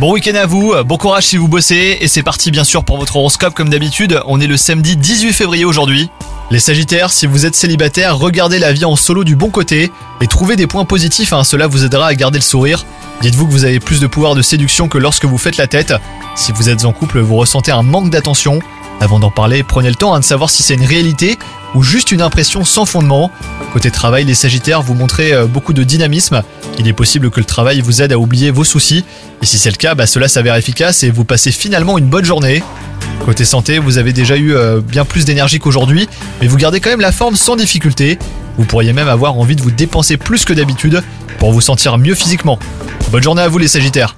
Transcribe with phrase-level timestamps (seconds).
[0.00, 2.96] Bon week-end à vous, bon courage si vous bossez, et c'est parti bien sûr pour
[2.96, 6.10] votre horoscope comme d'habitude, on est le samedi 18 février aujourd'hui.
[6.50, 9.90] Les Sagittaires, si vous êtes célibataire, regardez la vie en solo du bon côté
[10.22, 12.86] et trouvez des points positifs, hein, cela vous aidera à garder le sourire.
[13.20, 15.92] Dites-vous que vous avez plus de pouvoir de séduction que lorsque vous faites la tête.
[16.34, 18.60] Si vous êtes en couple, vous ressentez un manque d'attention.
[19.00, 21.38] Avant d'en parler, prenez le temps hein, de savoir si c'est une réalité
[21.74, 23.30] ou juste une impression sans fondement.
[23.72, 26.42] Côté travail, les Sagittaires, vous montrez euh, beaucoup de dynamisme.
[26.78, 29.04] Il est possible que le travail vous aide à oublier vos soucis.
[29.42, 32.24] Et si c'est le cas, bah, cela s'avère efficace et vous passez finalement une bonne
[32.24, 32.62] journée.
[33.26, 36.08] Côté santé, vous avez déjà eu euh, bien plus d'énergie qu'aujourd'hui,
[36.40, 38.18] mais vous gardez quand même la forme sans difficulté.
[38.56, 41.02] Vous pourriez même avoir envie de vous dépenser plus que d'habitude
[41.38, 42.58] pour vous sentir mieux physiquement.
[43.10, 44.16] Bonne journée à vous les Sagittaires